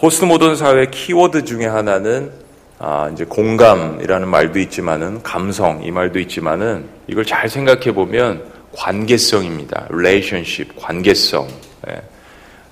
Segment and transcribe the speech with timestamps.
[0.00, 2.32] 포스트 모던 사회 키워드 중에 하나는
[2.78, 8.42] 아, 이제 공감이라는 말도 있지만은 감성 이 말도 있지만은 이걸 잘 생각해 보면
[8.72, 9.88] 관계성입니다.
[9.90, 11.46] relationship 관계성.
[11.90, 12.00] 예.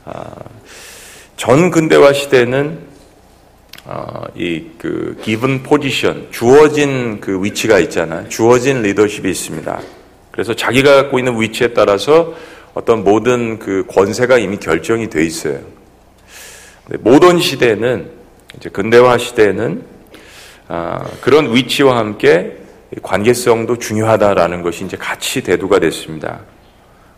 [0.07, 0.25] 아,
[1.37, 2.79] 전 근대화 시대는
[3.85, 5.63] 어, 이그 given
[6.31, 8.27] 주어진 그 위치가 있잖아요.
[8.31, 9.81] 주어진 리더십이 있습니다.
[10.31, 12.33] 그래서 자기가 갖고 있는 위치에 따라서
[12.73, 15.61] 어떤 모든 그 권세가 이미 결정이 돼 있어요.
[17.01, 18.11] 모던 시대는
[18.57, 19.85] 이제 근대화 시대는
[20.69, 22.57] 아, 그런 위치와 함께
[23.03, 26.41] 관계성도 중요하다라는 것이 이제 같이 대두가 됐습니다.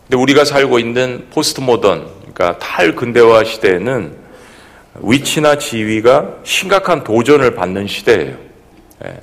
[0.02, 4.16] 근데 우리가 살고 있는 포스트 모던, 그러니까 탈근대화 시대에는
[5.02, 8.36] 위치나 지위가 심각한 도전을 받는 시대예요.
[9.04, 9.20] 예.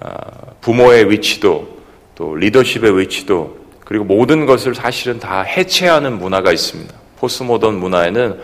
[0.00, 0.16] 아,
[0.60, 1.80] 부모의 위치도
[2.16, 6.92] 또 리더십의 위치도 그리고 모든 것을 사실은 다 해체하는 문화가 있습니다.
[7.18, 8.40] 포스트 모던 문화에는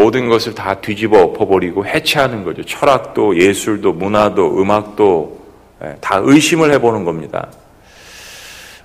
[0.00, 2.64] 모든 것을 다 뒤집어 엎어버리고 해체하는 거죠.
[2.64, 5.38] 철학도 예술도 문화도 음악도
[5.84, 7.50] 예, 다 의심을 해보는 겁니다.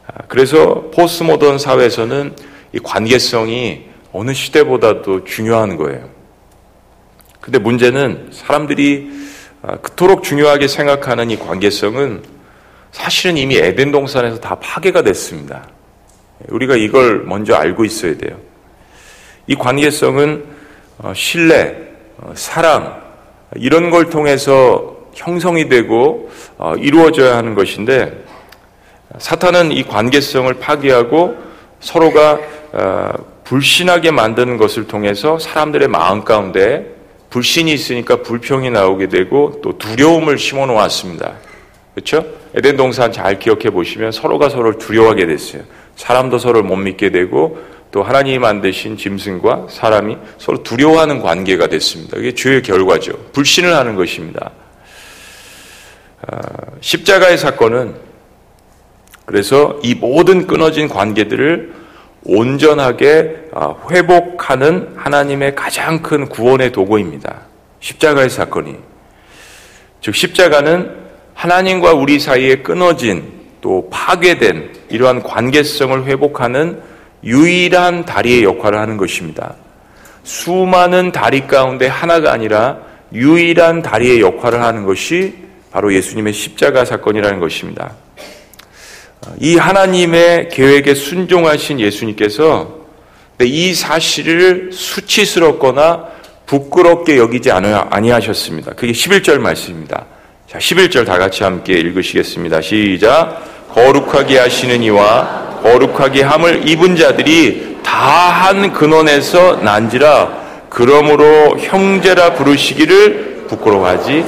[0.08, 2.36] 아, 그래서 포스트 모던 사회에서는
[2.74, 6.10] 이 관계성이 어느 시대보다도 중요한 거예요.
[7.40, 9.10] 근데 문제는 사람들이
[9.62, 12.24] 아, 그토록 중요하게 생각하는 이 관계성은
[12.92, 15.70] 사실은 이미 에덴 동산에서 다 파괴가 됐습니다.
[16.50, 18.38] 우리가 이걸 먼저 알고 있어야 돼요.
[19.48, 20.55] 이 관계성은 어,
[21.14, 21.76] 신뢰,
[22.18, 23.02] 어, 사랑
[23.56, 28.24] 이런 걸 통해서 형성이 되고 어, 이루어져야 하는 것인데
[29.18, 31.38] 사탄은 이 관계성을 파괴하고
[31.80, 32.40] 서로가
[33.46, 36.96] 불신하게 만드는 것을 통해서 사람들의 마음 가운데
[37.30, 41.34] 불신이 있으니까 불평이 나오게 되고 또 두려움을 심어 놓았습니다.
[41.94, 42.26] 그렇죠?
[42.56, 45.64] 에덴 동산 잘 기억해 보시면 서로가 서로를 두려워하게 됐어요.
[45.96, 47.58] 사람도 서로를 못 믿게 되고
[47.96, 52.18] 또 하나님이 만드신 짐승과 사람이 서로 두려워하는 관계가 됐습니다.
[52.18, 53.14] 이게 죄의 결과죠.
[53.32, 54.52] 불신을 하는 것입니다.
[56.28, 56.38] 아,
[56.82, 57.96] 십자가의 사건은
[59.24, 61.74] 그래서 이 모든 끊어진 관계들을
[62.26, 67.44] 온전하게 아, 회복하는 하나님의 가장 큰 구원의 도구입니다.
[67.80, 68.76] 십자가의 사건이.
[70.02, 70.92] 즉, 십자가는
[71.34, 73.32] 하나님과 우리 사이에 끊어진
[73.62, 76.95] 또 파괴된 이러한 관계성을 회복하는
[77.26, 79.56] 유일한 다리의 역할을 하는 것입니다.
[80.24, 82.78] 수많은 다리 가운데 하나가 아니라
[83.14, 85.36] 유일한 다리의 역할을 하는 것이
[85.72, 87.94] 바로 예수님의 십자가 사건이라는 것입니다.
[89.40, 92.86] 이 하나님의 계획에 순종하신 예수님께서
[93.42, 96.06] 이 사실을 수치스럽거나
[96.46, 98.74] 부끄럽게 여기지 아니하셨습니다.
[98.74, 100.06] 그게 11절 말씀입니다.
[100.48, 102.62] 자, 11절 다 같이 함께 읽으시겠습니다.
[102.62, 103.44] 시작.
[103.74, 114.24] 거룩하게 하시는 이와 거룩하게 함을 입은 자들이 다 한 근원에서 난지라 그러므로 형제라 부르시기를 부끄러워하지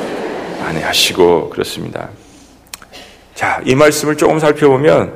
[0.65, 2.09] 아니하시고 그렇습니다.
[3.35, 5.13] 자, 이 말씀을 조금 살펴보면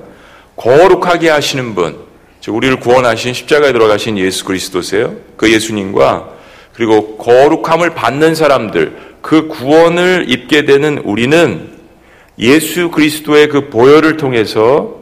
[0.56, 1.98] 거룩하게 하시는 분,
[2.42, 5.16] 즉 우리를 구원하신 십자가에 들어가신 예수 그리스도세요.
[5.38, 6.30] 그 예수님과
[6.74, 11.72] 그리고 거룩함을 받는 사람들, 그 구원을 입게 되는 우리는
[12.38, 15.01] 예수 그리스도의 그 보혈을 통해서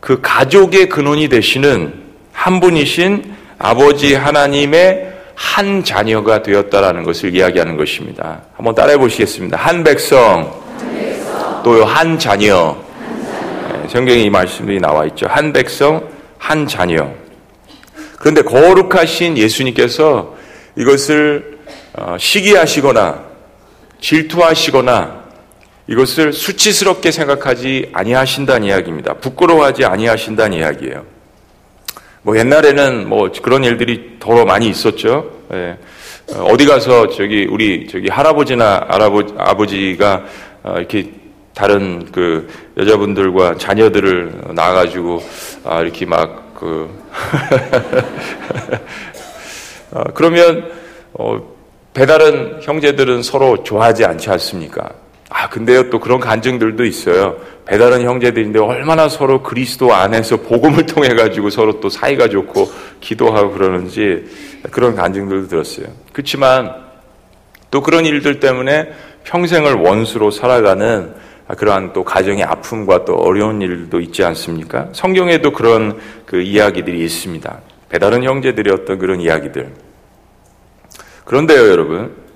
[0.00, 1.92] 그 가족의 근원이 되시는
[2.32, 8.42] 한 분이신 아버지 하나님의 한 자녀가 되었다라는 것을 이야기하는 것입니다.
[8.56, 9.56] 한번 따라해 보시겠습니다.
[9.56, 10.52] 한 백성,
[11.62, 12.76] 또한 자녀.
[13.72, 15.26] 네, 성경에 이 말씀이 나와 있죠.
[15.28, 16.02] 한 백성,
[16.38, 17.10] 한 자녀.
[18.18, 20.34] 그런데 거룩하신 예수님께서
[20.76, 21.58] 이것을
[21.94, 23.24] 어, 시기하시거나
[24.00, 25.19] 질투하시거나
[25.90, 29.14] 이것을 수치스럽게 생각하지 아니하신다는 이야기입니다.
[29.14, 31.04] 부끄러워하지 아니하신다는 이야기예요.
[32.22, 35.32] 뭐 옛날에는 뭐 그런 일들이 더 많이 있었죠.
[35.52, 35.76] 예.
[36.32, 40.24] 어디 가서 저기 우리 저기 할아버지나 할아버 아버지가
[40.62, 41.10] 어, 이렇게
[41.54, 45.20] 다른 그 여자분들과 자녀들을 낳아가지고
[45.64, 46.88] 아, 이렇게 막그
[49.90, 50.70] 어, 그러면
[51.14, 51.42] 어,
[51.94, 54.88] 배다른 형제들은 서로 좋아하지 않지 않습니까?
[55.30, 57.36] 아, 근데요, 또 그런 간증들도 있어요.
[57.64, 64.26] 배다른 형제들인데 얼마나 서로 그리스도 안에서 복음을 통해가지고 서로 또 사이가 좋고 기도하고 그러는지
[64.72, 65.86] 그런 간증들도 들었어요.
[66.12, 66.74] 그렇지만
[67.70, 68.90] 또 그런 일들 때문에
[69.22, 71.14] 평생을 원수로 살아가는
[71.56, 74.88] 그러한 또 가정의 아픔과 또 어려운 일도 있지 않습니까?
[74.92, 77.60] 성경에도 그런 그 이야기들이 있습니다.
[77.88, 79.72] 배다른 형제들의 어떤 그런 이야기들.
[81.24, 82.29] 그런데요, 여러분.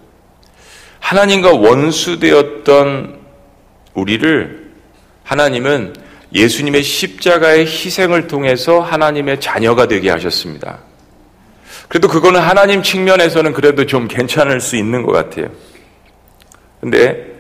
[1.15, 3.21] 하나님과 원수되었던
[3.95, 4.73] 우리를
[5.23, 5.95] 하나님은
[6.35, 10.81] 예수님의 십자가의 희생을 통해서 하나님의 자녀가 되게 하셨습니다.
[11.87, 15.47] 그래도 그거는 하나님 측면에서는 그래도 좀 괜찮을 수 있는 것 같아요.
[16.81, 17.33] 근데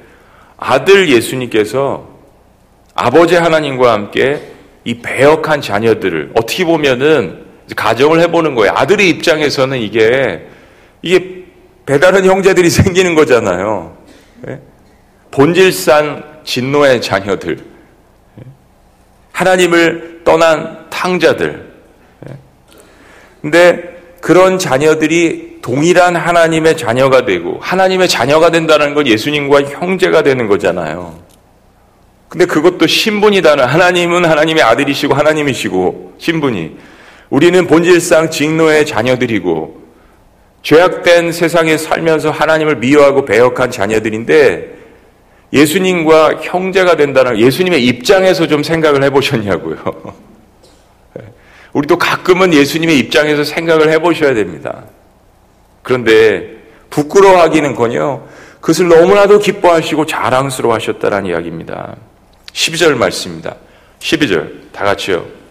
[0.57, 2.09] 아들 예수님께서
[2.95, 4.41] 아버지 하나님과 함께
[4.85, 7.45] 이 배역한 자녀들을 어떻게 보면은
[7.75, 8.73] 가정을 해보는 거예요.
[8.77, 10.47] 아들의 입장에서는 이게
[11.03, 11.34] 이게
[11.87, 13.97] 배다른 형제들이 생기는 거잖아요.
[14.49, 14.61] 예?
[15.31, 18.43] 본질상 진노의 자녀들, 예?
[19.33, 21.73] 하나님을 떠난 탕자들.
[22.29, 22.35] 예?
[23.43, 31.19] 근데 그런 자녀들이 동일한 하나님의 자녀가 되고 하나님의 자녀가 된다는 건 예수님과 형제가 되는 거잖아요.
[32.29, 36.77] 근데 그것도 신분이다는 하나님은 하나님의 아들이시고 하나님이시고 신분이
[37.31, 39.84] 우리는 본질상 직노의 자녀들이고
[40.65, 44.75] 죄악된 세상에 살면서 하나님을 미워하고 배역한 자녀들인데
[45.53, 49.77] 예수님과 형제가 된다는 예수님의 입장에서 좀 생각을 해보셨냐고요.
[51.75, 54.85] 우리도 가끔은 예수님의 입장에서 생각을 해보셔야 됩니다.
[55.83, 56.57] 그런데
[56.91, 58.27] 부끄러워하기는커녕
[58.61, 61.97] 그것을 너무나도 기뻐하시고 자랑스러워 하셨다는 이야기입니다.
[62.53, 63.57] 12절 말씀입니다.
[63.99, 65.44] 12절 다 같이요.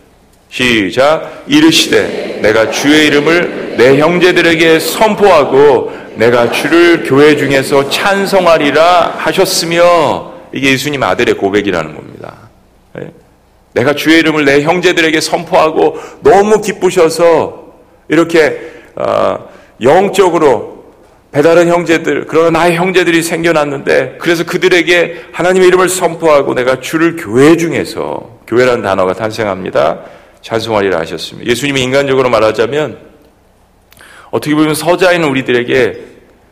[0.53, 10.73] 시작 이르시되 내가 주의 이름을 내 형제들에게 선포하고 내가 주를 교회 중에서 찬송하리라 하셨으며 이게
[10.73, 12.35] 예수님 아들의 고백이라는 겁니다.
[12.94, 13.09] 네?
[13.73, 17.73] 내가 주의 이름을 내 형제들에게 선포하고 너무 기쁘셔서
[18.07, 18.61] 이렇게
[18.95, 19.50] 어,
[19.81, 20.83] 영적으로
[21.31, 28.38] 배다른 형제들, 그러나 나의 형제들이 생겨났는데, 그래서 그들에게 하나님의 이름을 선포하고 내가 주를 교회 중에서,
[28.45, 30.01] 교회라는 단어가 탄생합니다.
[30.44, 31.50] 찬송하리라 하셨습니다.
[31.50, 33.00] 예수님이 인간적으로 말하자면
[34.30, 36.01] 어떻게 보면 서자인 우리들에게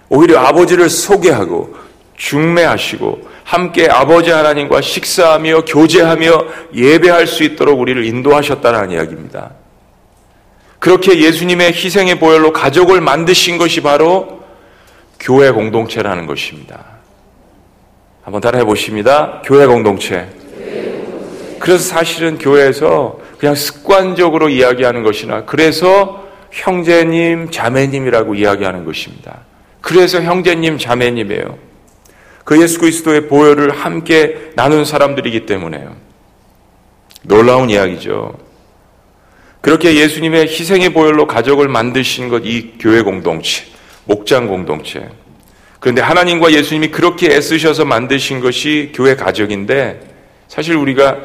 [0.10, 1.76] 오히려 아버지를 소개하고
[2.16, 9.52] 중매하시고 함께 아버지 하나님과 식사하며 교제하며 예배할 수 있도록 우리를 인도하셨다는 이야기입니다.
[10.80, 14.42] 그렇게 예수님의 희생의 보혈로 가족을 만드신 것이 바로
[15.20, 16.86] 교회 공동체라는 것입니다.
[18.24, 19.42] 한번 따라해 보십니다.
[19.46, 20.28] 교회 공동체.
[21.60, 29.40] 그래서 사실은 교회에서 그냥 습관적으로 이야기하는 것이나 그래서 형제님, 자매님이라고 이야기하는 것입니다.
[29.82, 31.58] 그래서 형제님, 자매님이에요.
[32.44, 35.96] 그 예수 그리스도의 보혈을 함께 나눈 사람들이기 때문에요.
[37.24, 38.38] 놀라운 이야기죠.
[39.62, 43.64] 그렇게 예수님의 희생의 보혈로 가족을 만드신 것 이 교회 공동체,
[44.06, 45.10] 목장 공동체.
[45.80, 50.00] 그런데 하나님과 예수님이 그렇게 애쓰셔서 만드신 것이 교회 가족인데
[50.48, 51.22] 사실 우리가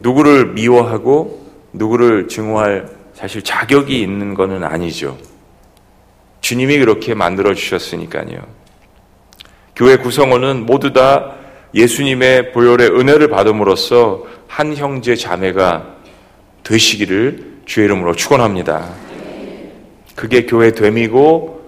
[0.00, 5.18] 누구를 미워하고 누구를 증오할 사실 자격이 있는 것은 아니죠.
[6.40, 8.38] 주님이 그렇게 만들어 주셨으니까요.
[9.76, 11.34] 교회 구성원은 모두 다
[11.74, 15.96] 예수님의 보혈의 은혜를 받음으로써 한 형제 자매가
[16.64, 18.88] 되시기를 주의 이름으로 축원합니다.
[20.16, 21.60] 그게 교회 됨이고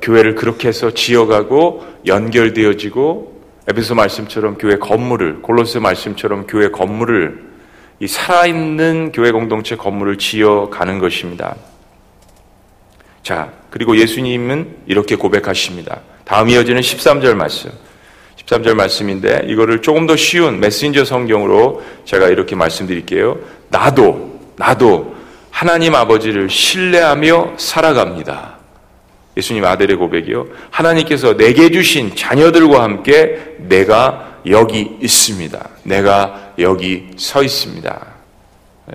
[0.00, 7.49] 교회를 그렇게 해서 지어가고 연결되어지고 에베소 말씀처럼 교회 건물을 골로새 말씀처럼 교회 건물을
[8.00, 11.54] 이 살아있는 교회 공동체 건물을 지어 가는 것입니다.
[13.22, 16.00] 자, 그리고 예수님은 이렇게 고백하십니다.
[16.24, 17.70] 다음 이어지는 13절 말씀.
[18.36, 23.38] 13절 말씀인데 이거를 조금 더 쉬운 메신저 성경으로 제가 이렇게 말씀드릴게요.
[23.68, 25.14] 나도, 나도
[25.50, 28.58] 하나님 아버지를 신뢰하며 살아갑니다.
[29.36, 30.46] 예수님 아들의 고백이요.
[30.70, 35.68] 하나님께서 내게 주신 자녀들과 함께 내가 여기 있습니다.
[35.82, 38.06] 내가 여기 서 있습니다.
[38.86, 38.94] 네.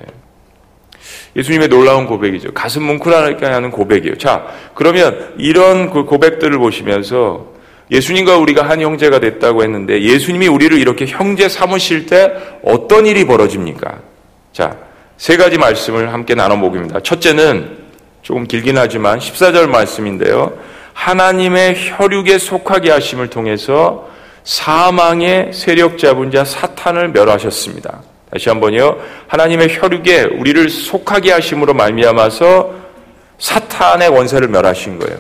[1.35, 2.53] 예수님의 놀라운 고백이죠.
[2.53, 4.17] 가슴 뭉클하게 하는 고백이에요.
[4.17, 7.53] 자, 그러면 이런 그 고백들을 보시면서
[7.91, 13.99] 예수님과 우리가 한 형제가 됐다고 했는데 예수님이 우리를 이렇게 형제 삼으실 때 어떤 일이 벌어집니까?
[14.53, 14.77] 자,
[15.17, 17.01] 세 가지 말씀을 함께 나눠보겠습니다.
[17.01, 17.85] 첫째는
[18.21, 20.53] 조금 길긴 하지만 14절 말씀인데요.
[20.93, 24.09] 하나님의 혈육에 속하게 하심을 통해서
[24.45, 28.01] 사망의 세력 잡은 자 사탄을 멸하셨습니다.
[28.31, 28.97] 다시 한번요.
[29.27, 32.73] 하나님의 혈육에 우리를 속하게 하심으로 말미암아서
[33.39, 35.19] 사탄의 원세를 멸하신 거예요.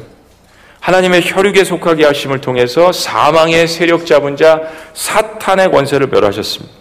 [0.79, 4.61] 하나님의 혈육에 속하게 하심을 통해서 사망의 세력 잡은 자
[4.93, 6.73] 사탄의 권세를 멸하셨습니다.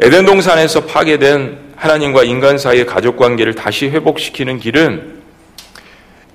[0.00, 5.15] 에덴 동산에서 파괴된 하나님과 인간 사이의 가족 관계를 다시 회복시키는 길은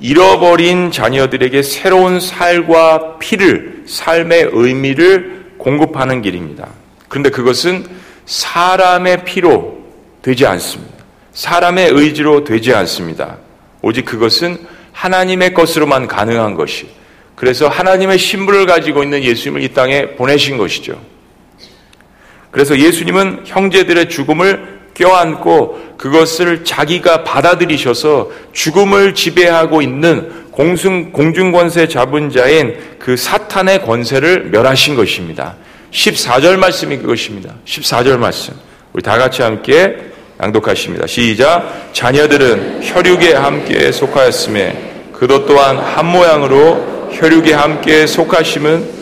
[0.01, 6.69] 잃어버린 자녀들에게 새로운 살과 피를, 삶의 의미를 공급하는 길입니다.
[7.07, 7.85] 그런데 그것은
[8.25, 9.77] 사람의 피로
[10.23, 10.91] 되지 않습니다.
[11.33, 13.37] 사람의 의지로 되지 않습니다.
[13.83, 14.57] 오직 그것은
[14.91, 16.89] 하나님의 것으로만 가능한 것이.
[17.35, 20.99] 그래서 하나님의 신분을 가지고 있는 예수님을 이 땅에 보내신 것이죠.
[22.49, 32.75] 그래서 예수님은 형제들의 죽음을 껴안고 그것을 자기가 받아들이셔서 죽음을 지배하고 있는 공승, 공중권세 잡은 자인
[32.99, 35.55] 그 사탄의 권세를 멸하신 것입니다.
[35.91, 37.55] 14절 말씀이 그것입니다.
[37.65, 38.53] 14절 말씀.
[38.93, 39.97] 우리 다 같이 함께
[40.37, 41.07] 낭독하십니다.
[41.07, 41.89] 시작.
[41.93, 49.00] 자녀들은 혈육에 함께 속하였음에 그도 또한 한 모양으로 혈육에 함께 속하심은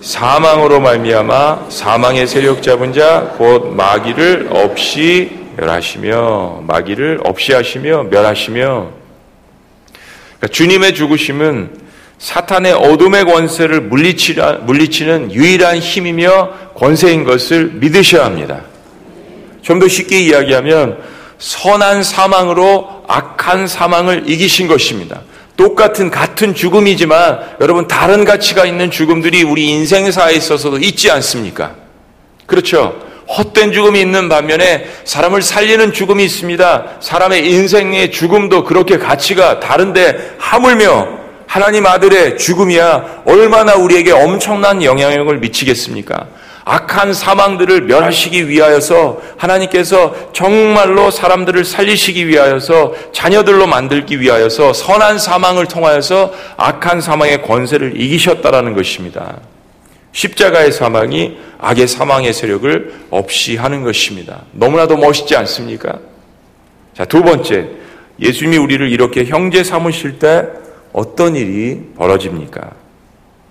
[0.00, 8.90] 사망으로 말미암아 사망의 세력 잡은 자 곧 마귀를 없이 멸하시며 마귀를 없이 하시며 멸하시며
[10.38, 11.88] 그러니까 주님의 죽으심은
[12.18, 18.62] 사탄의 어둠의 권세를 물리치는 유일한 힘이며 권세인 것을 믿으셔야 합니다.
[19.62, 20.98] 좀 더 쉽게 이야기하면
[21.38, 25.20] 선한 사망으로 악한 사망을 이기신 것입니다.
[25.58, 31.74] 똑같은 같은 죽음이지만 여러분 다른 가치가 있는 죽음들이 우리 인생사에 있어서도 있지 않습니까?
[32.46, 32.96] 그렇죠.
[33.36, 36.98] 헛된 죽음이 있는 반면에 사람을 살리는 죽음이 있습니다.
[37.00, 46.28] 사람의 인생의 죽음도 그렇게 가치가 다른데 하물며 하나님 아들의 죽음이야 얼마나 우리에게 엄청난 영향력을 미치겠습니까?
[46.70, 56.34] 악한 사망들을 멸하시기 위하여서 하나님께서 정말로 사람들을 살리시기 위하여서 자녀들로 만들기 위하여서 선한 사망을 통하여서
[56.58, 59.40] 악한 사망의 권세를 이기셨다라는 것입니다.
[60.12, 64.42] 십자가의 사망이 악의 사망의 세력을 없이 하는 것입니다.
[64.52, 66.00] 너무나도 멋있지 않습니까?
[66.94, 67.66] 자, 두 번째.
[68.20, 70.44] 예수님이 우리를 이렇게 형제 삼으실 때
[70.92, 72.72] 어떤 일이 벌어집니까?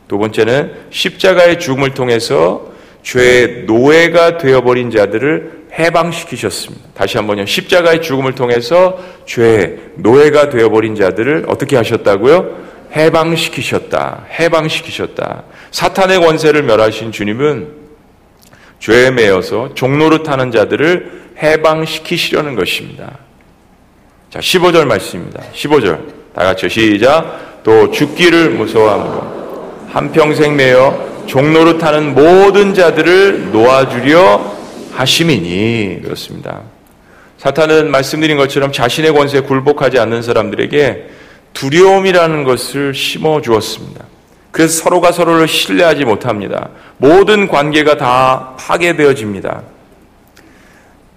[0.08, 2.77] 두 번째는 십자가의 죽음을 통해서
[3.08, 6.90] 죄의 노예가 되어버린 자들을 해방시키셨습니다.
[6.94, 7.46] 다시 한번요.
[7.46, 12.68] 십자가의 죽음을 통해서 죄의 노예가 되어버린 자들을 어떻게 하셨다고요?
[12.94, 14.26] 해방시키셨다.
[14.38, 15.44] 해방시키셨다.
[15.72, 17.70] 사탄의 권세를 멸하신 주님은
[18.80, 23.20] 죄에 매여서 종로를 타는 자들을 해방시키시려는 것입니다.
[24.30, 25.44] 자, 15절 말씀입니다.
[25.54, 26.18] 15절.
[26.36, 27.62] 다 같이 시작.
[27.64, 29.38] 또 죽기를 무서워함으로
[29.92, 34.56] 한평생 매여 종로를 타는 모든 자들을 놓아주려
[34.94, 36.62] 하심이니 그렇습니다.
[37.38, 41.10] 사탄은 말씀드린 것처럼 자신의 권세에 굴복하지 않는 사람들에게
[41.54, 44.06] 두려움이라는 것을 심어 주었습니다.
[44.52, 46.70] 그래서 서로가 서로를 신뢰하지 못합니다.
[46.98, 49.62] 모든 관계가 다 파괴되어집니다.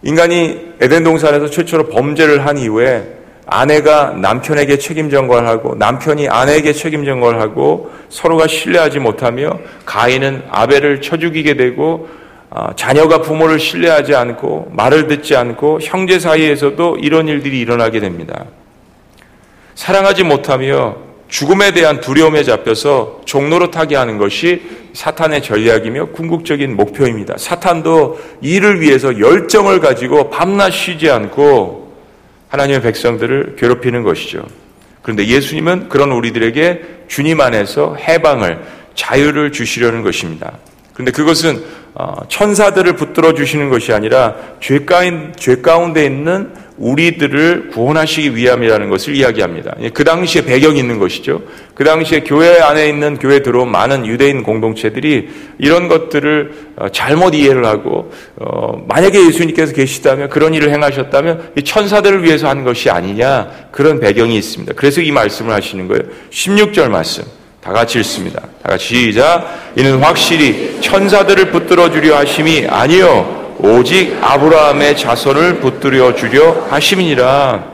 [0.03, 7.91] 인간이 에덴 동산에서 최초로 범죄를 한 이후에 아내가 남편에게 책임 전가하고 남편이 아내에게 책임 전가하고
[8.09, 12.09] 서로가 신뢰하지 못하며 가인은 아벨을 쳐 죽이게 되고
[12.53, 18.45] 아, 자녀가 부모를 신뢰하지 않고 말을 듣지 않고 형제 사이에서도 이런 일들이 일어나게 됩니다.
[19.77, 20.97] 사랑하지 못하며
[21.29, 27.37] 죽음에 대한 두려움에 잡혀서 종로로 타게 하는 것이 사탄의 전략이며 궁극적인 목표입니다.
[27.39, 31.80] 사탄도 이를 위해서 열정을 가지고 밤낮 쉬지 않고
[32.51, 34.45] 하나님의 백성들을 괴롭히는 것이죠.
[35.03, 38.61] 그런데 예수님은 그런 우리들에게 주님 안에서 해방을,
[38.95, 40.53] 자유를 주시려는 것입니다.
[40.93, 41.63] 그런데 그것은
[41.95, 49.77] 어, 천사들을 붙들어 주시는 것이 아니라 죄 가운데 있는 우리들을 구원하시기 위함이라는 것을 이야기합니다.
[49.83, 51.43] 예, 그 당시에 배경이 있는 것이죠.
[51.75, 57.67] 그 당시에 교회 안에 있는 교회 들어온 많은 유대인 공동체들이 이런 것들을 어, 잘못 이해를
[57.67, 64.37] 하고 어, 만약에 예수님께서 계시다면 그런 일을 행하셨다면 천사들을 위해서 한 것이 아니냐 그런 배경이
[64.37, 64.73] 있습니다.
[64.75, 66.03] 그래서 이 말씀을 하시는 거예요.
[66.31, 67.25] 16절 말씀.
[67.61, 68.41] 다 같이 읽습니다.
[68.63, 69.73] 다 같이 시작.
[69.77, 77.71] 이는 확실히 천사들을 붙들어 주려 하심이 아니요 오직 아브라함의 자손을 붙들여 주려 하심이니라.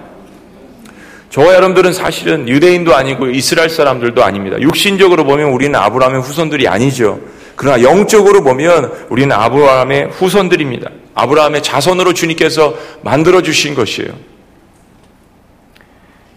[1.30, 4.60] 저와 여러분들은 사실은 유대인도 아니고 이스라엘 사람들도 아닙니다.
[4.60, 7.20] 육신적으로 보면 우리는 아브라함의 후손들이 아니죠.
[7.56, 10.90] 그러나 영적으로 보면 우리는 아브라함의 후손들입니다.
[11.14, 14.10] 아브라함의 자손으로 주님께서 만들어 주신 것이에요.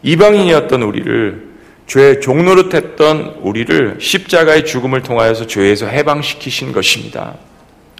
[0.03, 1.49] 이방인이었던 우리를
[1.87, 7.35] 죄 종노릇했던 우리를 십자가의 죽음을 통하여서 죄에서 해방시키신 것입니다.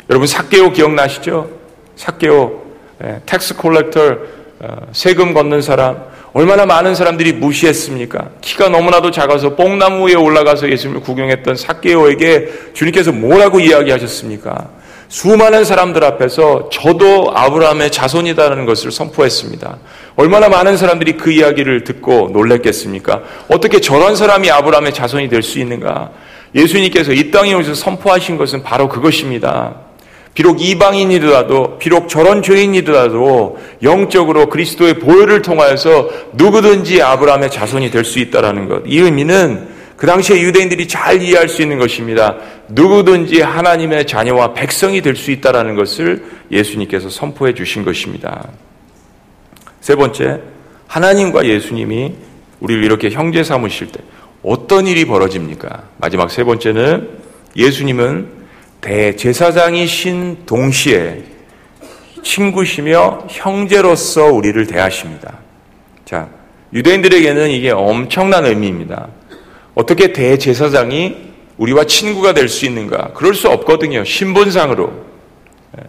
[0.10, 1.50] 여러분 사개오 기억나시죠?
[1.96, 2.62] 삭개오
[3.04, 4.18] 예, tax collector
[4.62, 8.30] 어, 세금 걷는 사람 얼마나 많은 사람들이 무시했습니까?
[8.42, 14.70] 키가 너무나도 작아서 뽕나무 위에 올라가서 예수님을 구경했던 삭개오에게 주님께서 뭐라고 이야기하셨습니까?
[15.08, 19.78] 수많은 사람들 앞에서 저도 아브라함의 자손이다라는 것을 선포했습니다.
[20.18, 23.22] 얼마나 많은 사람들이 그 이야기를 듣고 놀랬겠습니까?
[23.48, 26.12] 어떻게 저런 사람이 아브라함의 자손이 될 수 있는가?
[26.54, 29.89] 예수님께서 이 땅에 오셔서 선포하신 것은 바로 그것입니다.
[30.34, 38.70] 비록 이방인이더라도, 비록 저런 죄인이더라도 영적으로 그리스도의 보혈을 통하여서 누구든지 아브라함의 자손이 될 수 있다라는
[38.70, 38.84] 것.
[38.86, 39.68] 이 의미는
[39.98, 42.38] 그 당시에 유대인들이 잘 이해할 수 있는 것입니다.
[42.70, 48.48] 누구든지 하나님의 자녀와 백성이 될 수 있다라는 것을 예수님께서 선포해 주신 것입니다.
[49.82, 50.40] 세 번째,
[50.88, 52.14] 하나님과 예수님이
[52.62, 54.00] 우리를 이렇게 형제 삼으실 때
[54.42, 55.84] 어떤 일이 벌어집니까?
[55.98, 57.10] 마지막 세 번째는
[57.58, 58.39] 예수님은
[58.82, 61.24] 대제사장이신 동시에
[62.24, 65.40] 친구시며 형제로서 우리를 대하십니다.
[66.06, 66.30] 자,
[66.74, 69.08] 유대인들에게는 이게 엄청난 의미입니다.
[69.76, 73.12] 어떻게 대제사장이 우리와 친구가 될 수 있는가?
[73.14, 74.04] 그럴 수 없거든요.
[74.04, 74.92] 신분상으로.
[75.78, 75.84] 예.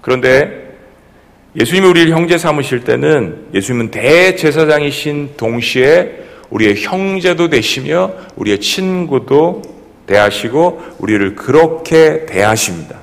[0.00, 0.64] 그런데
[1.56, 9.62] 예수님이 우리를 형제 삼으실 때는 예수님은 대제사장이신 동시에 우리의 형제도 되시며 우리의 친구도
[10.06, 12.96] 대하시고 우리를 그렇게 대하십니다.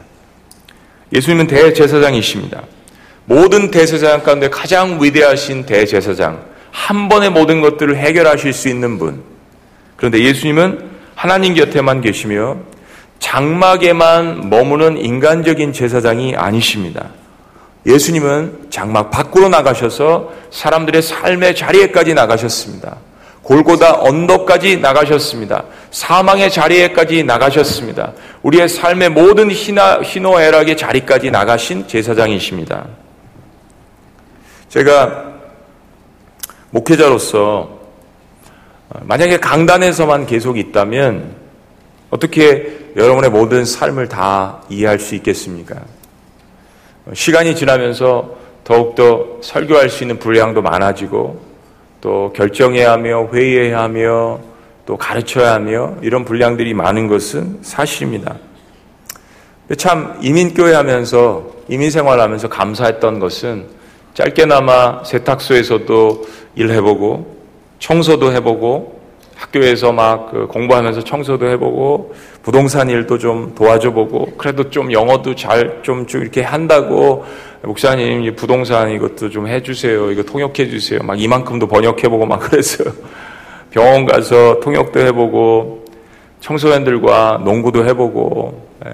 [1.13, 2.63] 예수님은 대제사장이십니다.
[3.25, 9.21] 모든 대제사장 가운데 가장 위대하신 대제사장, 한 번에 모든 것들을 해결하실 수 있는 분.
[9.95, 12.57] 그런데 예수님은 하나님 곁에만 계시며
[13.19, 17.09] 장막에만 머무는 인간적인 제사장이 아니십니다.
[17.85, 22.97] 예수님은 장막 밖으로 나가셔서 사람들의 삶의 자리에까지 나가셨습니다.
[23.51, 25.65] 골고다 언덕까지 나가셨습니다.
[25.91, 28.13] 사망의 자리에까지 나가셨습니다.
[28.43, 32.87] 우리의 삶의 모든 희노애락의 자리까지 나가신 제사장이십니다.
[34.69, 35.33] 제가
[36.69, 37.81] 목회자로서
[39.01, 41.35] 만약에 강단에서만 계속 있다면
[42.09, 45.75] 어떻게 여러분의 모든 삶을 다 이해할 수 있겠습니까?
[47.13, 51.50] 시간이 지나면서 더욱더 설교할 수 있는 분량도 많아지고
[52.01, 54.39] 또 결정해야 하며 회의해야 하며
[54.85, 58.35] 또 가르쳐야 하며 이런 분량들이 많은 것은 사실입니다.
[59.77, 63.67] 참 이민교회 하면서 이민 생활 하면서 감사했던 것은
[64.13, 67.37] 짧게나마 세탁소에서도 일해보고
[67.79, 69.00] 청소도 해보고
[69.41, 76.05] 학교에서 막 그 공부하면서 청소도 해보고 부동산 일도 좀 도와줘 보고 그래도 좀 영어도 잘좀
[76.09, 77.25] 이렇게 한다고
[77.63, 82.93] 목사님 부동산 이것도 좀 해주세요 이거 통역해 주세요 막 이만큼도 번역해보고 막 그랬어요
[83.71, 85.85] 병원 가서 통역도 해보고
[86.39, 88.93] 청소년들과 농구도 해보고 예.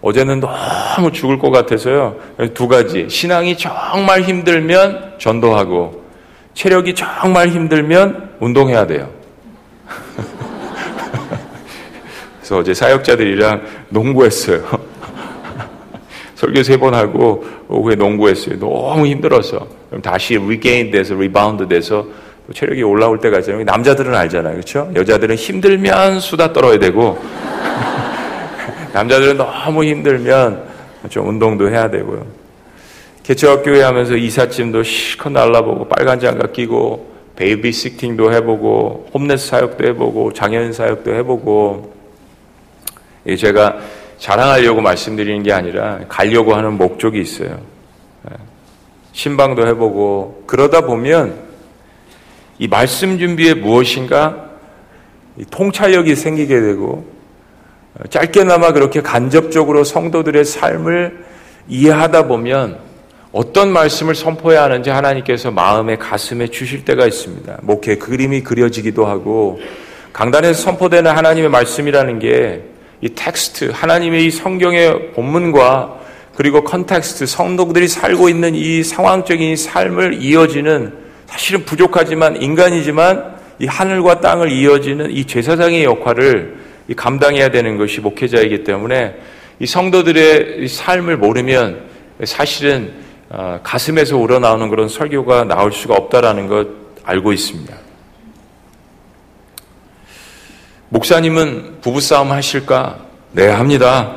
[0.00, 2.16] 어제는 너무 죽을 것 같아서요
[2.54, 6.04] 두 가지 신앙이 정말 힘들면 전도하고
[6.54, 9.17] 체력이 정말 힘들면 운동해야 돼요.
[12.48, 14.64] 그래서 어제 사역자들이랑 농구했어요.
[16.34, 18.58] 설교 세 번 하고 오후에 농구했어요.
[18.58, 19.66] 너무 힘들어서.
[19.90, 22.06] 그럼 다시 regain 돼서 리바운드 돼서
[22.54, 23.64] 체력이 올라올 때가 있잖아요.
[23.64, 24.54] 남자들은 알잖아요.
[24.54, 24.90] 그렇죠?
[24.94, 27.18] 여자들은 힘들면 수다 떨어야 되고
[28.94, 30.62] 남자들은 너무 힘들면
[31.10, 32.24] 좀 운동도 해야 되고요.
[33.24, 41.14] 개척교회 하면서 이삿짐도 실컷 날라보고 빨간 장갑 끼고 babysitting도 해보고 homeless 사역도 해보고 장애인 사역도
[41.14, 41.97] 해보고
[43.36, 43.78] 제가
[44.18, 47.60] 자랑하려고 말씀드리는 게 아니라 가려고 하는 목적이 있어요.
[48.30, 48.36] 예.
[49.12, 51.48] 신방도 해보고 그러다 보면
[52.58, 54.48] 이 말씀 준비에 무엇인가
[55.50, 57.06] 통찰력이 생기게 되고
[58.10, 61.24] 짧게나마 그렇게 간접적으로 성도들의 삶을
[61.68, 62.78] 이해하다 보면
[63.30, 67.58] 어떤 말씀을 선포해야 하는지 하나님께서 마음에 가슴에 주실 때가 있습니다.
[67.62, 69.60] 목회 그림이 그려지기도 하고
[70.12, 72.64] 강단에서 선포되는 하나님의 말씀이라는 게
[73.00, 75.98] 이 텍스트 하나님의 이 성경의 본문과
[76.36, 80.92] 그리고 context 성도들이 살고 있는 이 상황적인 삶을 이어지는
[81.26, 86.58] 사실은 부족하지만 인간이지만 이 하늘과 땅을 이어지는 이 제사장의 역할을
[86.96, 89.16] 감당해야 되는 것이 목회자이기 때문에
[89.58, 91.88] 이 성도들의 삶을 모르면
[92.24, 92.92] 사실은
[93.30, 96.68] 어, 가슴에서 우러나오는 그런 설교가 나올 수가 없다라는 것
[97.04, 97.87] 알고 있습니다.
[100.90, 102.98] 목사님은 부부싸움 하실까?
[103.32, 104.16] 네, 합니다.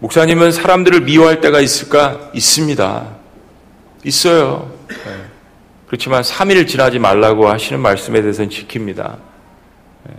[0.00, 2.30] 목사님은 사람들을 미워할 때가 있을까?
[2.34, 3.06] 있습니다.
[4.04, 4.70] 있어요.
[4.88, 4.96] 네.
[5.86, 9.16] 그렇지만 3일 지나지 말라고 하시는 말씀에 대해서는 지킵니다.
[10.04, 10.14] 네.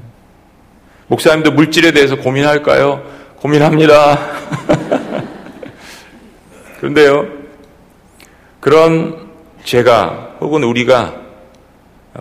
[1.07, 3.03] 목사님도 물질에 대해서 고민할까요?
[3.37, 4.19] 고민합니다.
[6.79, 7.27] 그런데요,
[8.59, 9.29] 그런
[9.63, 11.21] 제가 혹은 우리가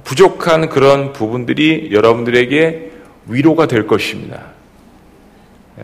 [0.05, 2.91] 부족한 그런 부분들이 여러분들에게
[3.27, 4.41] 위로가 될 것입니다.
[5.79, 5.83] 예.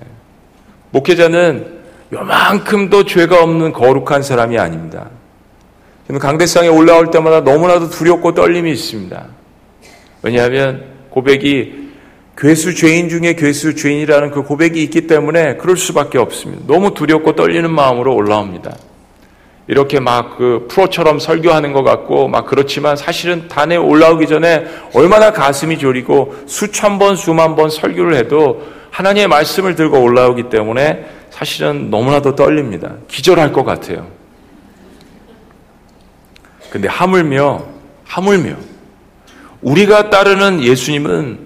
[0.90, 1.76] 목회자는
[2.12, 5.10] 요만큼도 죄가 없는 거룩한 사람이 아닙니다.
[6.06, 9.26] 저는 강대상에 올라올 때마다 너무나도 두렵고 떨림이 있습니다.
[10.22, 11.86] 왜냐하면 고백이
[12.38, 16.64] 괴수 죄인 중에 괴수 죄인이라는 그 고백이 있기 때문에 그럴 수밖에 없습니다.
[16.66, 18.76] 너무 두렵고 떨리는 마음으로 올라옵니다.
[19.68, 25.78] 이렇게 막 그 프로처럼 설교하는 것 같고 막 그렇지만 사실은 단에 올라오기 전에 얼마나 가슴이
[25.78, 32.94] 졸이고 수천 번, 수만 번 설교를 해도 하나님의 말씀을 들고 올라오기 때문에 사실은 너무나도 떨립니다.
[33.08, 34.06] 기절할 것 같아요.
[36.70, 37.64] 근데 하물며,
[38.04, 38.56] 하물며,
[39.62, 41.45] 우리가 따르는 예수님은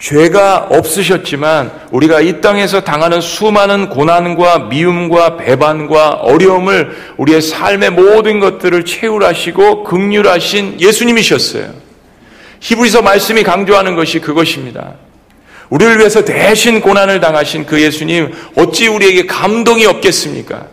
[0.00, 8.86] 죄가 없으셨지만 우리가 이 땅에서 당하는 수많은 고난과 미움과 배반과 어려움을 우리의 삶의 모든 것들을
[8.86, 11.74] 채울하시고 극률하신 예수님이셨어요.
[12.60, 14.94] 히브리서 말씀이 강조하는 것이 그것입니다.
[15.68, 20.66] 우리를 위해서 대신 고난을 당하신 그 예수님 어찌 우리에게 감동이 없겠습니까?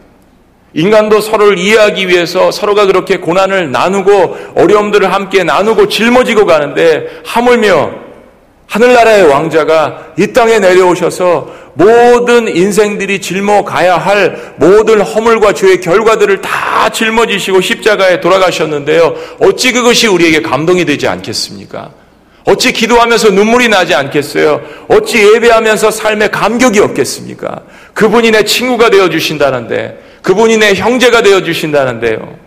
[0.74, 8.07] 인간도 서로를 이해하기 위해서 서로가 그렇게 고난을 나누고 어려움들을 함께 나누고 짊어지고 가는데 하물며
[8.68, 17.62] 하늘나라의 왕자가 이 땅에 내려오셔서 모든 인생들이 짊어가야 할 모든 허물과 죄의 결과들을 다 짊어지시고
[17.62, 19.16] 십자가에 돌아가셨는데요.
[19.40, 21.92] 어찌 그것이 우리에게 감동이 되지 않겠습니까?
[22.46, 24.62] 어찌 기도하면서 눈물이 나지 않겠어요?
[24.88, 27.62] 어찌 예배하면서 삶에 감격이 없겠습니까?
[27.94, 32.38] 그분이 내 친구가 되어 주신다는데, 그분이 내 형제가 되어 주신다는데요.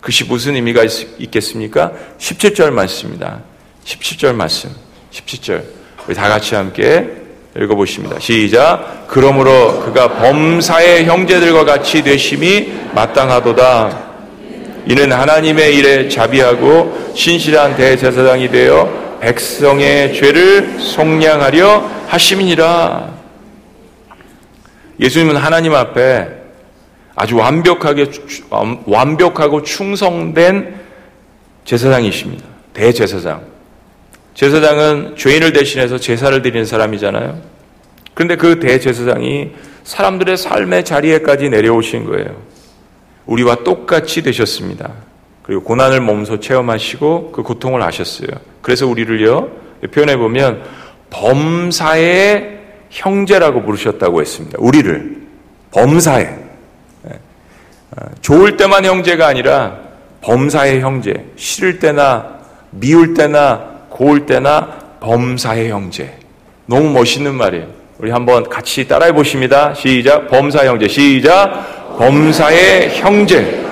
[0.00, 3.42] 그것이 무슨 의미가 있, 겠습니까 17절 말씀입니다.
[3.84, 4.70] 17절 말씀.
[5.12, 5.62] 17절.
[6.06, 7.08] 우리 다 같이 함께
[7.56, 8.18] 읽어보십니다.
[8.20, 9.06] 시작.
[9.08, 14.10] 그러므로 그가 범사의 형제들과 같이 되심이 마땅하도다.
[14.86, 23.10] 이는 하나님의 일에 자비하고 신실한 대제사장이 되어 백성의 죄를 속량하려 하심이니라.
[25.00, 26.28] 예수님은 하나님 앞에
[27.14, 28.06] 아주 완벽하게
[28.86, 30.80] 완벽하고 충성된
[31.64, 32.44] 제사장이십니다.
[32.72, 33.42] 대제사장.
[34.40, 37.42] 제사장은 죄인을 대신해서 제사를 드리는 사람이잖아요.
[38.14, 39.50] 그런데 그 대제사장이
[39.84, 42.40] 사람들의 삶의 자리에까지 내려오신 거예요.
[43.26, 44.94] 우리와 똑같이 되셨습니다.
[45.42, 48.28] 그리고 고난을 몸소 체험하시고 그 고통을 아셨어요.
[48.62, 49.50] 그래서 우리를요,
[49.92, 50.62] 표현해 보면
[51.10, 54.56] 범사의 형제라고 부르셨다고 했습니다.
[54.58, 55.20] 우리를.
[55.70, 56.38] 범사의.
[57.10, 57.10] 예.
[57.10, 59.76] 어, 좋을 때만 형제가 아니라
[60.22, 61.26] 범사의 형제.
[61.36, 62.38] 싫을 때나
[62.70, 63.69] 미울 때나
[64.00, 66.16] 고울 때나 범사의 형제.
[66.64, 67.66] 너무 멋있는 말이에요.
[67.98, 69.74] 우리 한번 같이 따라해 보십니다.
[69.74, 70.28] 시작.
[70.28, 70.88] 범사 형제.
[70.88, 71.98] 시작.
[71.98, 73.62] 범사의 형제.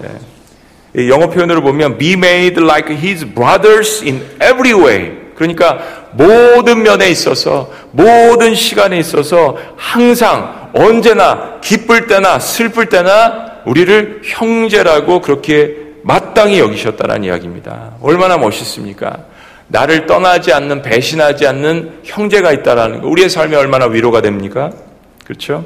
[0.00, 1.08] 네.
[1.10, 5.12] 영어 표현으로 보면 be made like his brothers in every way.
[5.34, 5.78] 그러니까
[6.12, 15.76] 모든 면에 있어서 모든 시간에 있어서 항상 언제나 기쁠 때나 슬플 때나 우리를 형제라고 그렇게
[16.04, 17.96] 마땅히 여기셨다는 이야기입니다.
[18.00, 19.33] 얼마나 멋있습니까?
[19.68, 23.08] 나를 떠나지 않는 배신하지 않는 형제가 있다라는 거.
[23.08, 24.70] 우리의 삶이 얼마나 위로가 됩니까?
[25.24, 25.64] 그렇죠?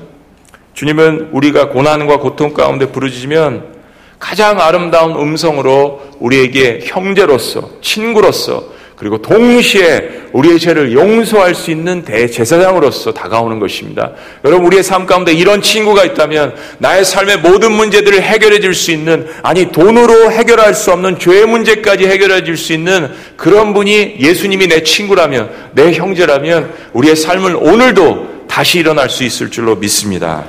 [0.75, 3.79] 주님은 우리가 고난과 고통 가운데 부르짖으면
[4.19, 13.61] 가장 아름다운 음성으로 우리에게 형제로서 친구로서 그리고 동시에 우리의 죄를 용서할 수 있는 대제사장으로서 다가오는
[13.61, 14.11] 것입니다.
[14.45, 19.29] 여러분 우리의 삶 가운데 이런 친구가 있다면 나의 삶의 모든 문제들을 해결해 줄 수 있는
[19.43, 24.83] 아니 돈으로 해결할 수 없는 죄의 문제까지 해결해 줄 수 있는 그런 분이 예수님이 내
[24.83, 30.45] 친구라면 내 형제라면 우리의 삶을 오늘도 다시 일어날 수 있을 줄로 믿습니다.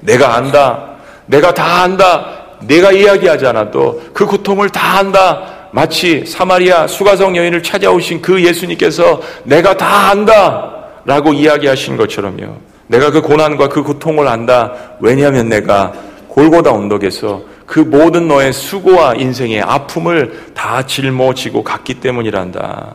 [0.00, 0.96] 내가 안다.
[1.26, 2.44] 내가 다 안다.
[2.62, 5.53] 내가 이야기하지 않아도 그 고통을 다 안다.
[5.74, 10.72] 마치 사마리아 수가성 여인을 찾아오신 그 예수님께서 내가 다 안다
[11.04, 12.56] 라고 이야기하신 것처럼요.
[12.86, 14.72] 내가 그 고난과 그 고통을 안다.
[15.00, 15.92] 왜냐하면 내가
[16.28, 22.94] 골고다 언덕에서 그 모든 너의 수고와 인생의 아픔을 다 짊어지고 갔기 때문이란다.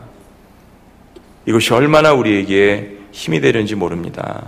[1.44, 4.42] 이것이 얼마나 우리에게 힘이 되는지 모릅니다.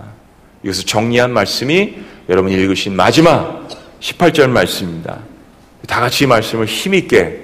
[0.63, 1.97] 이것을 정리한 말씀이
[2.29, 3.67] 여러분 읽으신 마지막
[3.99, 5.19] 18절 말씀입니다.
[5.85, 7.42] 다 같이 이 말씀을 힘있게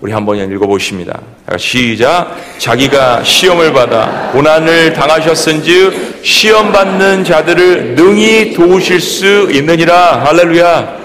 [0.00, 1.22] 우리 한번 읽어보십니다.
[1.56, 2.36] 시작.
[2.58, 10.22] 자기가 시험을 받아 고난을 당하셨은즉 시험 받는 자들을 능히 도우실 수 있느니라.
[10.26, 10.96] 할렐루야.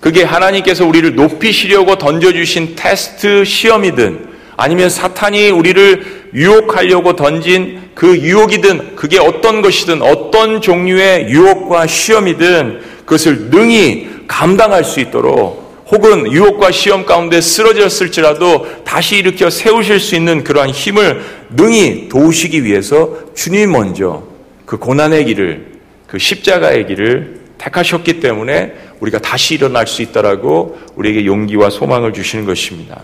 [0.00, 9.20] 그게 하나님께서 우리를 높이시려고 던져주신 테스트 시험이든 아니면 사탄이 우리를 유혹하려고 던진 그 유혹이든 그게
[9.20, 15.61] 어떤 것이든 어떤 종류의 유혹과 시험이든 그것을 능히 감당할 수 있도록
[15.92, 23.18] 혹은 유혹과 시험 가운데 쓰러졌을지라도 다시 일으켜 세우실 수 있는 그러한 힘을 능히 도우시기 위해서
[23.34, 24.22] 주님 먼저
[24.64, 25.72] 그 고난의 길을
[26.06, 33.02] 그 십자가의 길을 택하셨기 때문에 우리가 다시 일어날 수 있다라고 우리에게 용기와 소망을 주시는 것입니다.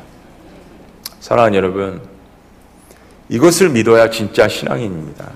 [1.20, 2.01] 사랑하는 여러분,
[3.29, 5.31] 이것을 믿어야 진짜 신앙인입니다.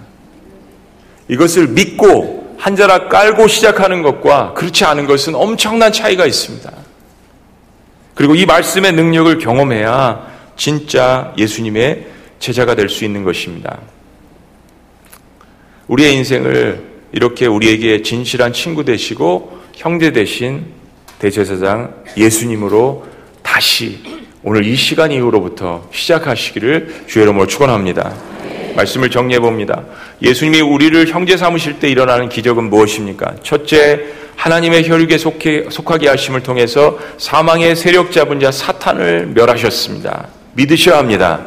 [1.29, 6.82] 이것을 믿고 한 자락 깔고 시작하는 것과 그렇지 않은 것은 엄청난 차이가 있습니다.
[8.15, 12.07] 그리고 이 말씀의 능력을 경험해야 진짜 예수님의
[12.39, 13.79] 제자가 될 수 있는 것입니다.
[15.89, 20.67] 우리의 인생을 이렇게 우리에게 진실한 친구 되시고 형제 되신
[21.19, 23.07] 대제사장 예수님으로
[23.43, 24.03] 다시
[24.43, 28.32] 오늘 이 시간 이후로부터 시작하시기를 주의 이름으로 축원합니다.
[28.75, 29.83] 말씀을 정리해 봅니다.
[30.21, 33.37] 예수님이 우리를 형제 삼으실 때 일어나는 기적은 무엇입니까?
[33.43, 34.01] 첫째,
[34.37, 40.29] 하나님의 혈육에 속해, 속하게 하심을 통해서 사망의 세력 잡은 자 사탄을 멸하셨습니다.
[40.55, 41.41] 믿으셔야 합니다.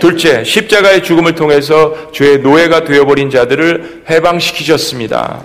[0.00, 5.42] 둘째, 십자가의 죽음을 통해서 죄의 노예가 되어버린 자들을 해방시키셨습니다.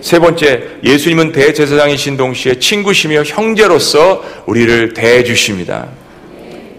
[0.00, 5.86] 세 번째, 예수님은 대제사장이신 동시에 친구시며 형제로서 우리를 대해주십니다.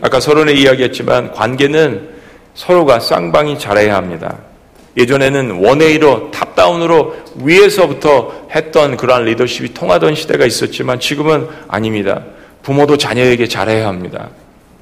[0.02, 2.13] 아까 서론에 이야기했지만 관계는
[2.56, 4.38] 서로가 쌍방이 잘해야 합니다.
[4.96, 12.22] 예전에는 원웨이로 탑다운으로 위에서부터 했던 그러한 리더십이 통하던 시대가 있었지만 지금은 아닙니다.
[12.62, 14.30] 부모도 자녀에게 잘해야 합니다.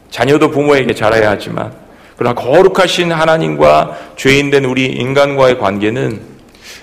[0.09, 1.71] 자녀도 부모에게 잘해야 하지만
[2.17, 6.19] 그러나 거룩하신 하나님과 죄인된 우리 인간과의 관계는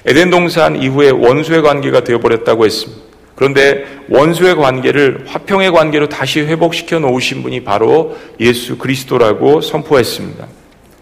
[0.06, 3.02] 에덴 동산 이후에 원수의 관계가 되어버렸다고 했습니다.
[3.34, 10.57] 그런데 원수의 관계를 화평의 관계로 다시 회복시켜 놓으신 분이 바로 예수 그리스도라고 선포했습니다.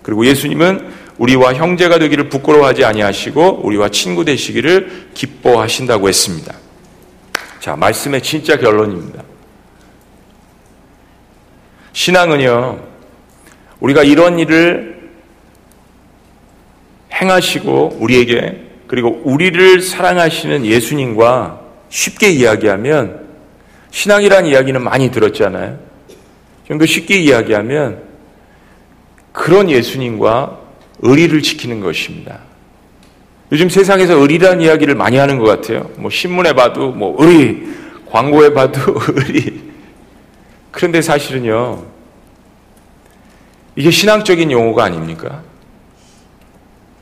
[0.06, 0.86] 그리고 예수님은
[1.18, 6.54] 우리와 형제가 되기를 부끄러워하지 아니하시고 우리와 친구 되시기를 기뻐하신다고 했습니다.
[7.58, 9.24] 자, 말씀의 진짜 결론입니다.
[11.92, 12.84] 신앙은요,
[13.80, 15.10] 우리가 이런 일을
[17.12, 23.26] 행하시고 우리에게 그리고 우리를 사랑하시는 예수님과 쉽게 이야기하면
[23.90, 25.80] 신앙이란 이야기는 많이 들었잖아요.
[26.68, 28.05] 좀 더 쉽게 이야기하면
[29.36, 30.58] 그런 예수님과
[31.02, 32.38] 의리를 지키는 것입니다.
[33.52, 35.90] 요즘 세상에서 의리라는 이야기를 많이 하는 것 같아요.
[35.98, 37.68] 뭐 신문에 봐도 뭐 의리,
[38.10, 38.80] 광고에 봐도
[39.14, 39.60] 의리.
[40.70, 41.84] 그런데 사실은요,
[43.76, 45.42] 이게 신앙적인 용어가 아닙니까?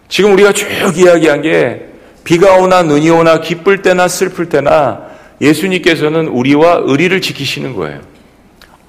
[0.08, 0.66] 지금 우리가 쭉
[0.96, 1.86] 이야기한 게
[2.24, 5.02] 비가 오나 눈이 오나 기쁠 때나 슬플 때나
[5.40, 8.00] 예수님께서는 우리와 의리를 지키시는 거예요.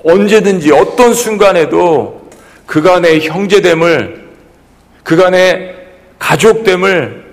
[0.04, 2.25] 언제든지 어떤 순간에도
[2.66, 4.26] 그간의 형제됨을,
[5.04, 5.76] 그간의
[6.20, 7.26] 가족됨을,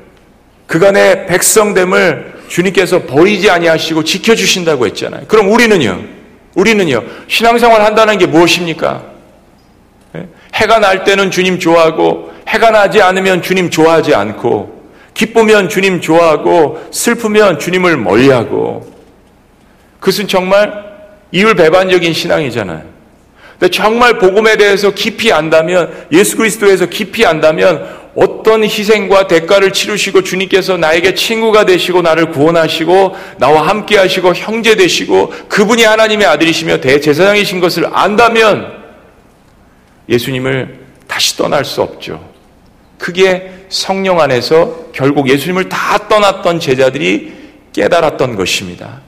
[0.66, 5.26] 그간의 백성됨을 주님께서 버리지 아니하시고 지켜주신다고 했잖아요.
[5.26, 6.02] 그럼 우리는요?
[6.54, 7.02] 우리는요?
[7.28, 9.12] 신앙생활 한다는 게 무엇입니까?
[10.54, 14.82] 해가 날 때는 주님 좋아하고 해가 나지 않으면 주님 좋아하지 않고
[15.14, 18.92] 기쁘면 주님 좋아하고 슬프면 주님을 멀리하고
[20.00, 20.92] 그것은 정말
[21.30, 22.82] 이율배반적인 신앙이잖아요.
[23.70, 31.14] 정말 복음에 대해서 깊이 안다면 예수 그리스도에서 깊이 안다면 어떤 희생과 대가를 치르시고 주님께서 나에게
[31.14, 38.82] 친구가 되시고 나를 구원하시고 나와 함께 하시고 형제 되시고 그분이 하나님의 아들이시며 대제사장이신 것을 안다면
[40.08, 42.32] 예수님을 다시 떠날 수 없죠.
[42.98, 47.32] 그게 성령 안에서 결국 예수님을 다 떠났던 제자들이
[47.72, 49.00] 깨달았던 것입니다.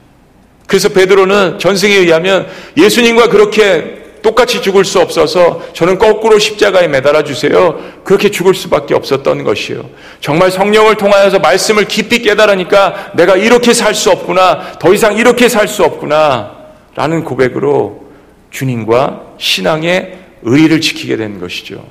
[0.67, 7.79] 그래서 베드로는 전승에 의하면 예수님과 그렇게 똑같이 죽을 수 없어서 저는 거꾸로 십자가에 매달아 주세요.
[8.03, 9.87] 그렇게 죽을 수밖에 없었던 것이요.
[10.19, 14.79] 정말 성령을 통하여서 말씀을 깊이 깨달으니까 내가 이렇게 살 수 없구나.
[14.79, 16.55] 더 이상 이렇게 살 수 없구나.
[16.95, 18.05] 라는 고백으로
[18.49, 21.85] 주님과 신앙의 의를 지키게 된 것이죠.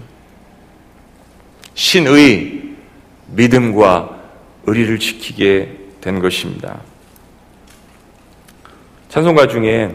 [1.75, 2.63] 신의,
[3.29, 4.11] 믿음과
[4.67, 5.69] 의리를 지키게
[6.01, 6.81] 된 것입니다.
[9.09, 9.91] 찬송가 중에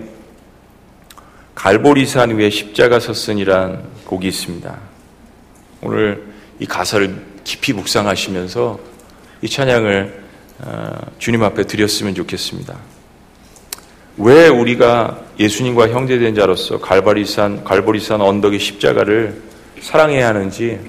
[1.59, 4.77] 갈보리산 위에 십자가 섰으니란 곡이 있습니다.
[5.81, 6.23] 오늘
[6.57, 8.79] 이 가사를 깊이 묵상하시면서
[9.41, 10.23] 이 찬양을
[10.59, 12.77] 어, 주님 앞에 드렸으면 좋겠습니다.
[14.19, 19.41] 왜 우리가 예수님과 형제된 자로서 갈바리산, 갈보리산 언덕의 십자가를
[19.81, 20.79] 사랑해야 하는지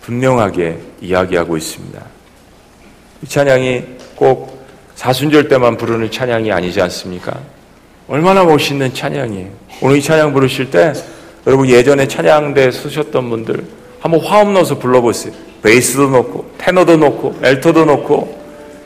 [0.00, 2.04] 분명하게 이야기하고 있습니다.
[3.22, 3.84] 이 찬양이
[4.16, 7.40] 꼭 사순절 때만 부르는 찬양이 아니지 않습니까?
[8.08, 9.48] 얼마나 멋있는 찬양이에요.
[9.82, 10.94] 오늘 이 찬양 부르실 때
[11.46, 13.64] 여러분 예전에 찬양대 쓰셨던 분들
[14.00, 15.32] 한번 화음 넣어서 불러보세요.
[15.62, 18.38] 베이스도 넣고 테너도 넣고 엘터도 넣고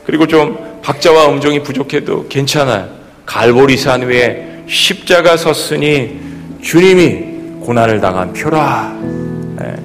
[0.05, 2.89] 그리고 좀 박자와 음정이 부족해도 괜찮아요.
[3.25, 6.19] 갈보리산 위에 십자가 섰으니
[6.61, 8.93] 주님이 고난을 당한 표라.
[9.01, 9.75] 네.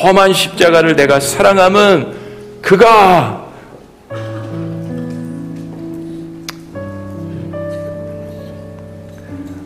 [0.00, 2.14] 험한 십자가를 내가 사랑함은
[2.62, 3.41] 그가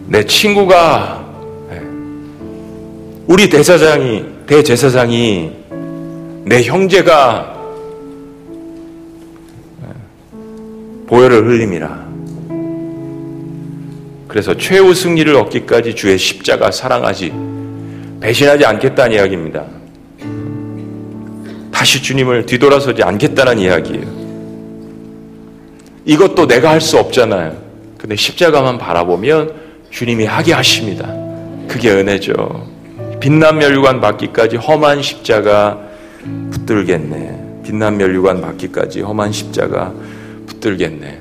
[0.08, 1.24] 내 친구가
[1.70, 1.80] 네.
[3.26, 5.50] 우리 대사장이 대제사장이
[6.44, 7.56] 내 형제가
[9.82, 9.88] 네.
[11.08, 12.06] 보혈을 흘림이라.
[14.28, 17.32] 그래서 최후 승리를 얻기까지 주의 십자가 사랑하지
[18.20, 19.64] 배신하지 않겠다는 이야기입니다.
[21.72, 24.26] 다시 주님을 뒤돌아서지 않겠다는 이야기예요.
[26.04, 27.56] 이것도 내가 할 수 없잖아요.
[27.98, 31.06] 근데 십자가만 바라보면 주님이 하게 하십니다.
[31.68, 32.66] 그게 은혜죠.
[33.20, 35.78] 빛난 멸류관 받기까지 험한 십자가
[36.50, 37.62] 붙들겠네.
[37.64, 39.92] 빛난 멸류관 받기까지 험한 십자가
[40.46, 41.20] 붙들겠네.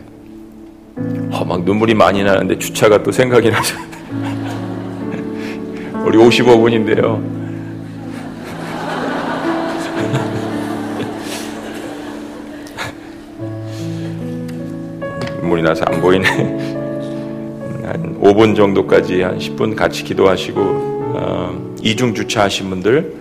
[1.32, 3.78] 어, 막 눈물이 많이 나는데 주차가 또 생각이 나죠.
[6.06, 7.36] 우리 55분인데요.
[15.41, 16.64] 눈물이 나서 안 보이네.
[17.86, 23.13] 한 5분 정도까지 한 10분 같이 기도하시고 어, 이중 주차하신 분들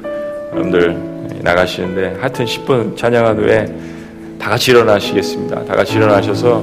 [0.53, 0.97] 여러분들
[1.43, 3.67] 나가시는데 하여튼 10분 찬양한 후에
[4.39, 5.65] 다 같이 일어나시겠습니다.
[5.65, 6.63] 다 같이 일어나셔서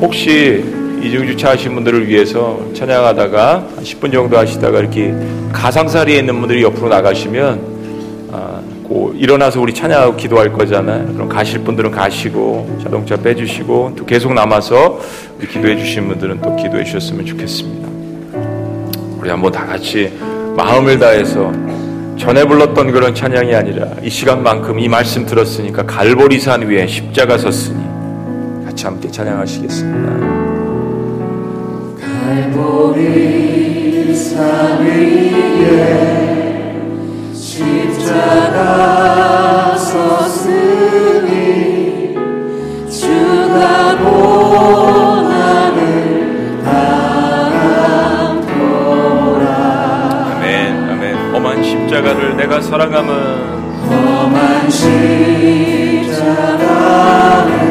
[0.00, 0.64] 혹시
[1.02, 5.14] 이중 주차하신 분들을 위해서 찬양하다가 10분 정도 하시다가 이렇게
[5.52, 7.74] 가상사리에 있는 분들이 옆으로 나가시면
[8.32, 11.12] 아, 고 일어나서 우리 찬양하고 기도할 거잖아요.
[11.14, 14.93] 그럼 가실 분들은 가시고 자동차 빼주시고 또 계속 남아서
[15.46, 17.88] 기도해 주신 분들은 또 기도해 주셨으면 좋겠습니다.
[19.18, 20.12] 우리 한번 다 같이
[20.56, 21.52] 마음을 다해서
[22.18, 27.84] 전에 불렀던 그런 찬양이 아니라 이 시간만큼 이 말씀 들었으니까 갈보리산 위에 십자가 섰으니
[28.64, 30.14] 같이 함께 찬양하시겠습니다.
[32.44, 36.14] 갈보리산 위에
[37.34, 39.43] 십자가
[52.44, 53.08] 내가 사랑함은
[53.88, 57.63] 험한 십자가를 내가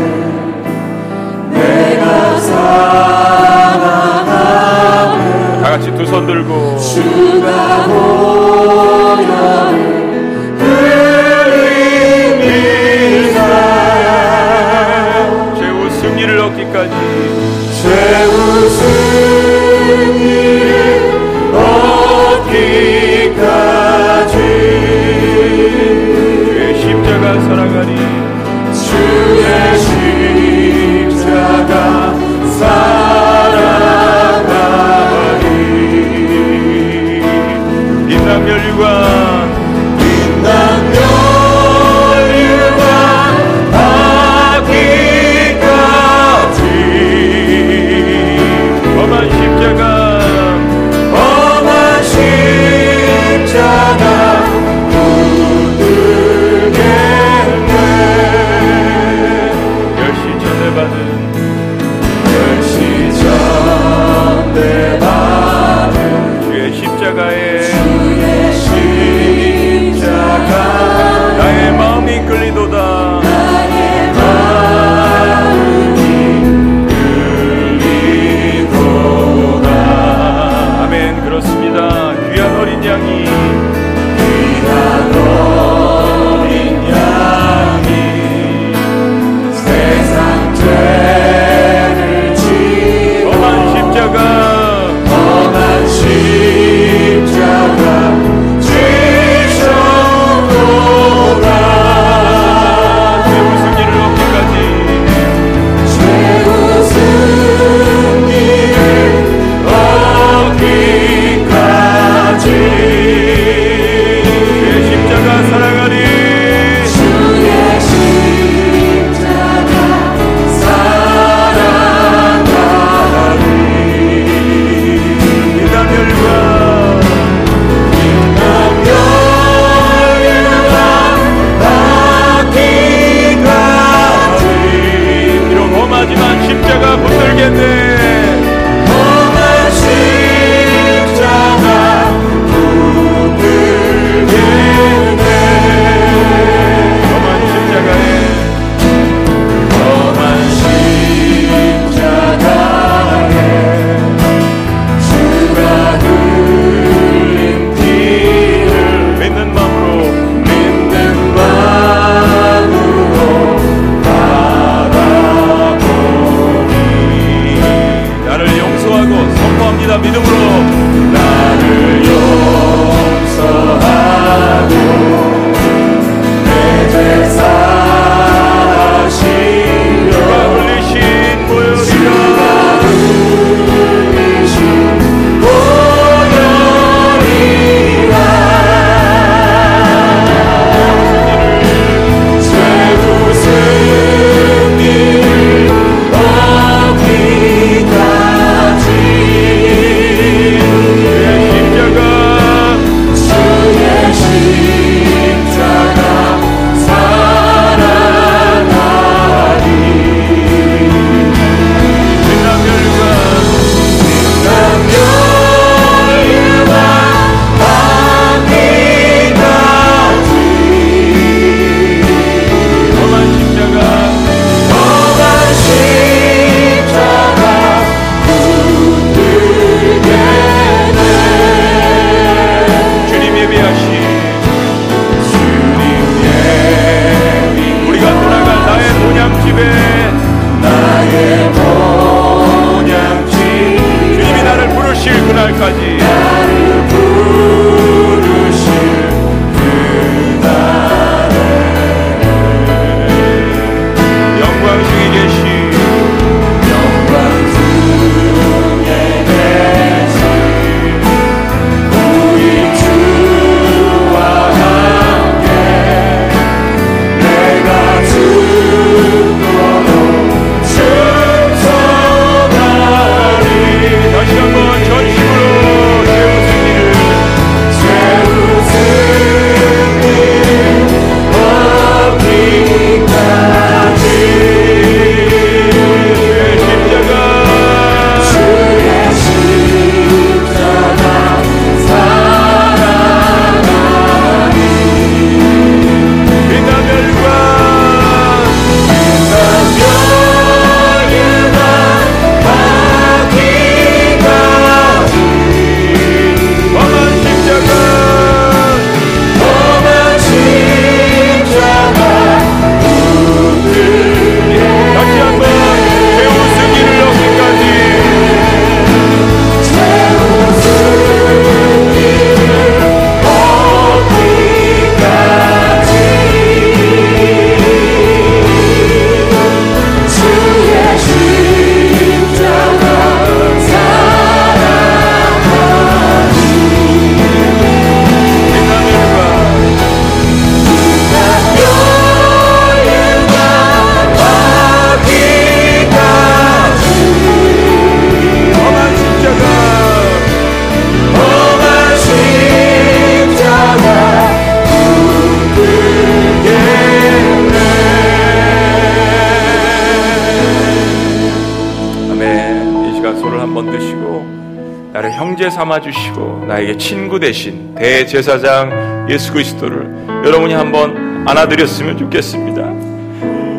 [365.74, 372.62] 삼아 주시고 나에게 친구 대신 대제사장 예수 그리스도를 여러분이 한번 안아드렸으면 좋겠습니다.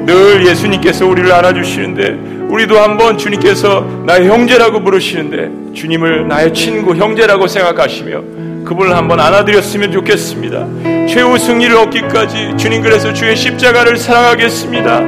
[0.07, 8.65] 늘 예수님께서 우리를 안아주시는데 우리도 한번 주님께서 나의 형제라고 부르시는데 주님을 나의 친구 형제라고 생각하시며
[8.65, 11.07] 그분을 한번 안아드렸으면 좋겠습니다.
[11.09, 15.01] 최후 승리를 얻기까지 주님 그래서 주의 십자가를 사랑하겠습니다.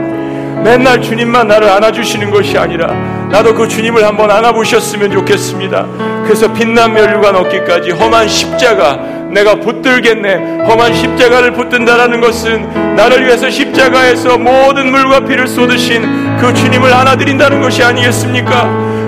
[0.62, 5.86] 맨날 주님만 나를 안아주시는 것이 아니라 나도 그 주님을 한번 안아보셨으면 좋겠습니다.
[6.24, 8.96] 그래서 빛난 멸류관 얻기까지 험한 십자가
[9.30, 10.64] 내가 붙들겠네.
[10.66, 17.82] 험한 십자가를 붙든다라는 것은 나를 위해서 십자가에서 모든 물과 피를 쏟으신 그 주님을 안아드린다는 것이
[17.82, 18.64] 아니겠습니까?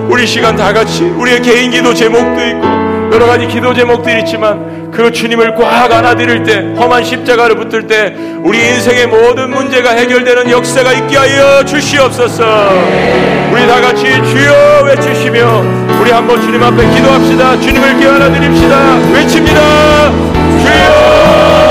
[0.09, 2.78] 우리 시간 다 같이 우리의 개인 기도 제목도 있고
[3.11, 8.59] 여러 가지 기도 제목들이 있지만 그 주님을 꽉 안아드릴 때 험한 십자가를 붙들 때 우리
[8.59, 12.43] 인생의 모든 문제가 해결되는 역사가 있게 하여 주시옵소서.
[13.51, 15.63] 우리 다 같이 주여 외치시며
[16.01, 17.59] 우리 한번 주님 앞에 기도합시다.
[17.59, 18.95] 주님을 깨어나 드립시다.
[19.13, 20.11] 외칩니다.
[20.63, 21.68] 주여